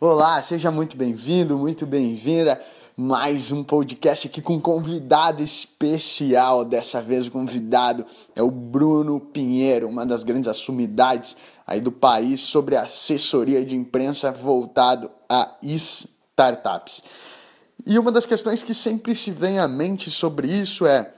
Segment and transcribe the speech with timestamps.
[0.00, 2.62] Olá, seja muito bem-vindo, muito bem-vinda.
[2.96, 6.64] Mais um podcast aqui com um convidado especial.
[6.64, 8.06] Dessa vez o convidado
[8.36, 14.30] é o Bruno Pinheiro, uma das grandes assumidades aí do país sobre assessoria de imprensa
[14.30, 17.02] voltado a startups.
[17.84, 21.12] E uma das questões que sempre se vem à mente sobre isso é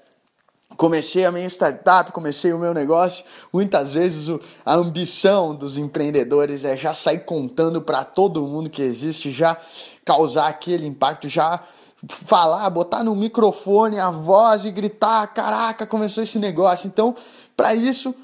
[0.80, 3.22] comecei a minha startup, comecei o meu negócio,
[3.52, 4.34] muitas vezes
[4.64, 9.58] a ambição dos empreendedores é já sair contando para todo mundo que existe, já
[10.06, 11.60] causar aquele impacto, já
[12.08, 16.86] falar, botar no microfone a voz e gritar: caraca, começou esse negócio.
[16.86, 17.14] Então,
[17.54, 18.14] para isso,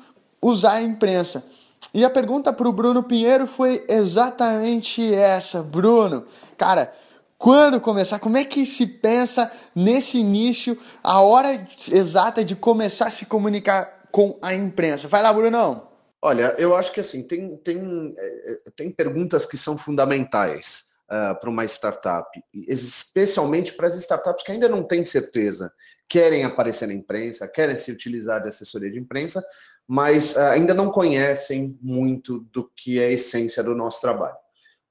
[0.40, 1.44] usar a imprensa.
[1.92, 6.24] E a pergunta para o Bruno Pinheiro foi exatamente essa: Bruno,
[6.56, 6.90] cara
[7.38, 8.18] quando começar?
[8.18, 14.08] Como é que se pensa nesse início, a hora exata de começar a se comunicar
[14.10, 15.06] com a imprensa?
[15.08, 15.88] Vai lá, Brunão.
[16.22, 21.38] Olha, eu acho que assim, tem, tem, é, é, tem perguntas que são fundamentais uh,
[21.38, 25.72] para uma startup, especialmente para as startups que ainda não têm certeza,
[26.08, 29.44] querem aparecer na imprensa, querem se utilizar de assessoria de imprensa,
[29.86, 34.36] mas uh, ainda não conhecem muito do que é a essência do nosso trabalho.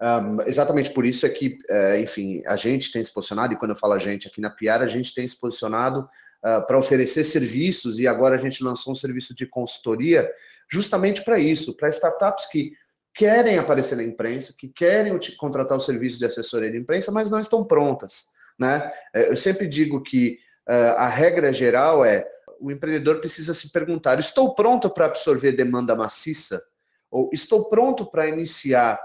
[0.02, 3.72] Um, exatamente por isso é que, uh, enfim, a gente tem se posicionado, e quando
[3.72, 7.24] eu falo a gente aqui na Piara, a gente tem se posicionado uh, para oferecer
[7.24, 10.30] serviços, e agora a gente lançou um serviço de consultoria
[10.70, 12.74] justamente para isso, para startups que
[13.14, 17.40] querem aparecer na imprensa, que querem contratar o serviço de assessoria de imprensa, mas não
[17.40, 18.26] estão prontas.
[18.60, 18.92] Né?
[19.14, 20.38] Eh, eu sempre digo que
[20.68, 22.28] uh, a regra geral é
[22.60, 26.62] o empreendedor precisa se perguntar: estou pronto para absorver demanda maciça?
[27.10, 29.00] Ou estou pronto para iniciar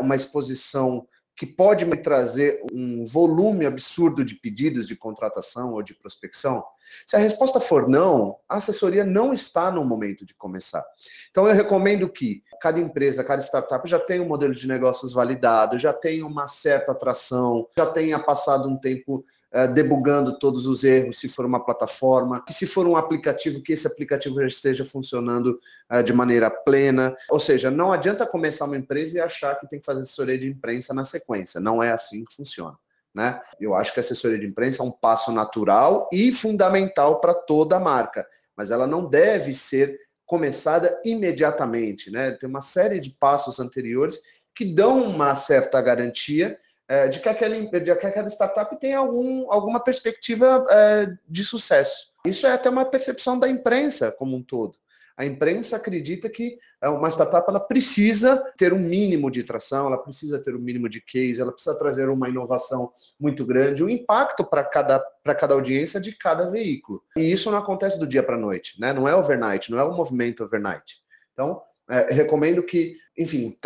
[0.00, 5.94] uma exposição que pode me trazer um volume absurdo de pedidos de contratação ou de
[5.94, 6.64] prospecção?
[7.06, 10.84] Se a resposta for não, a assessoria não está no momento de começar.
[11.30, 15.78] Então eu recomendo que cada empresa, cada startup já tenha um modelo de negócios validado,
[15.78, 19.24] já tenha uma certa atração, já tenha passado um tempo
[19.72, 24.40] debugando todos os erros, se for uma plataforma, se for um aplicativo, que esse aplicativo
[24.40, 25.58] já esteja funcionando
[25.90, 27.14] uh, de maneira plena.
[27.30, 30.48] Ou seja, não adianta começar uma empresa e achar que tem que fazer assessoria de
[30.48, 31.60] imprensa na sequência.
[31.60, 32.76] Não é assim que funciona.
[33.14, 33.40] Né?
[33.58, 37.76] Eu acho que a assessoria de imprensa é um passo natural e fundamental para toda
[37.76, 42.10] a marca, mas ela não deve ser começada imediatamente.
[42.10, 42.32] Né?
[42.32, 44.20] Tem uma série de passos anteriores
[44.54, 49.50] que dão uma certa garantia é, de, que aquele, de que aquela startup tenha algum,
[49.50, 52.12] alguma perspectiva é, de sucesso.
[52.24, 54.78] Isso é até uma percepção da imprensa como um todo.
[55.16, 59.96] A imprensa acredita que é, uma startup ela precisa ter um mínimo de tração, ela
[59.96, 64.44] precisa ter um mínimo de case, ela precisa trazer uma inovação muito grande, um impacto
[64.44, 65.00] para cada,
[65.38, 67.02] cada audiência de cada veículo.
[67.16, 68.92] E isso não acontece do dia para a noite, né?
[68.92, 70.98] não é overnight, não é um movimento overnight.
[71.32, 73.56] Então, é, recomendo que, enfim,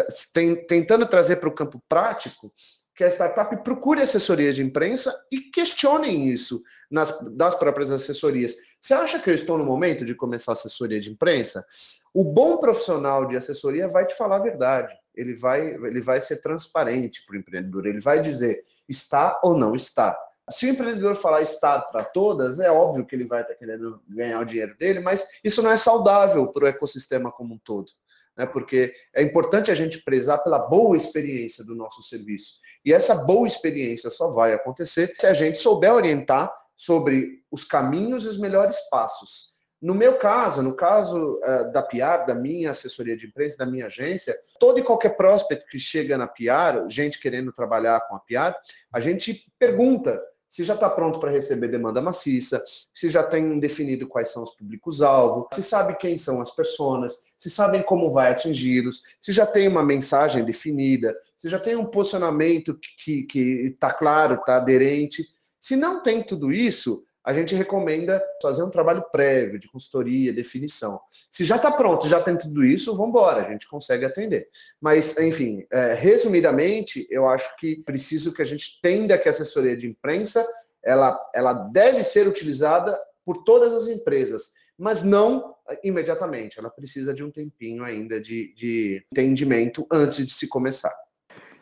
[0.69, 2.53] tentando trazer para o campo prático,
[3.01, 8.55] que a startup procure assessoria de imprensa e questionem isso nas, das próprias assessorias.
[8.79, 11.65] Você acha que eu estou no momento de começar assessoria de imprensa?
[12.13, 14.95] O bom profissional de assessoria vai te falar a verdade.
[15.15, 17.87] Ele vai, ele vai ser transparente para o empreendedor.
[17.87, 20.15] Ele vai dizer está ou não está.
[20.51, 24.41] Se o empreendedor falar está para todas, é óbvio que ele vai estar querendo ganhar
[24.41, 27.93] o dinheiro dele, mas isso não é saudável para o ecossistema como um todo
[28.41, 28.47] né?
[28.47, 32.55] porque é importante a gente prezar pela boa experiência do nosso serviço.
[32.83, 38.25] E essa boa experiência só vai acontecer se a gente souber orientar sobre os caminhos
[38.25, 39.51] e os melhores passos.
[39.81, 43.87] No meu caso, no caso uh, da PR, da minha assessoria de imprensa, da minha
[43.87, 48.57] agência, todo e qualquer prospect que chega na PR, gente querendo trabalhar com a PR,
[48.93, 50.19] a gente pergunta
[50.51, 52.61] se já está pronto para receber demanda maciça,
[52.93, 57.49] se já tem definido quais são os públicos-alvo, se sabe quem são as pessoas, se
[57.49, 62.77] sabem como vai atingi-los, se já tem uma mensagem definida, se já tem um posicionamento
[62.99, 65.25] que está claro, está aderente.
[65.57, 71.01] Se não tem tudo isso, a gente recomenda fazer um trabalho prévio de consultoria, definição.
[71.31, 74.49] Se já está pronto, já tem tudo isso, vamos embora, a gente consegue atender.
[74.81, 79.77] Mas, enfim, é, resumidamente, eu acho que preciso que a gente tenda que a assessoria
[79.77, 80.47] de imprensa
[80.83, 86.59] ela, ela deve ser utilizada por todas as empresas, mas não imediatamente.
[86.59, 90.95] Ela precisa de um tempinho ainda de, de entendimento antes de se começar.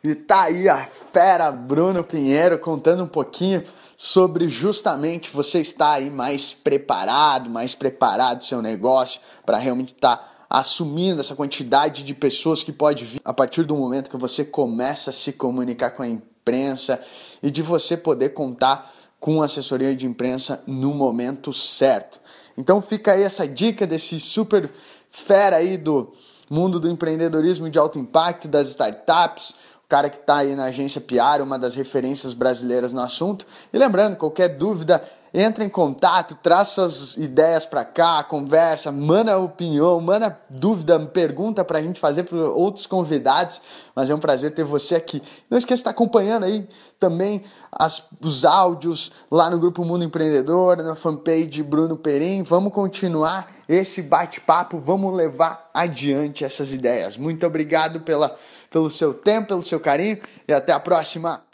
[0.04, 3.64] E tá aí a fera Bruno Pinheiro contando um pouquinho
[4.00, 10.30] sobre justamente você estar aí mais preparado, mais preparado seu negócio para realmente estar tá
[10.48, 15.10] assumindo essa quantidade de pessoas que pode vir a partir do momento que você começa
[15.10, 17.02] a se comunicar com a imprensa
[17.42, 22.20] e de você poder contar com assessoria de imprensa no momento certo.
[22.56, 24.70] Então fica aí essa dica desse super
[25.10, 26.12] fera aí do
[26.48, 29.56] mundo do empreendedorismo de alto impacto, das startups,
[29.88, 33.46] cara que está aí na agência Piar, uma das referências brasileiras no assunto.
[33.72, 35.02] E lembrando, qualquer dúvida,
[35.32, 41.78] entra em contato, traz suas ideias para cá, conversa, manda opinião, manda dúvida, pergunta para
[41.78, 43.60] a gente fazer para outros convidados.
[43.94, 45.22] Mas é um prazer ter você aqui.
[45.50, 50.76] Não esqueça de estar acompanhando aí também as, os áudios lá no Grupo Mundo Empreendedor,
[50.78, 52.42] na fanpage Bruno Perim.
[52.42, 57.16] Vamos continuar esse bate-papo, vamos levar adiante essas ideias.
[57.16, 58.36] Muito obrigado pela,
[58.70, 61.47] pelo seu tempo, pelo seu carinho e até a próxima.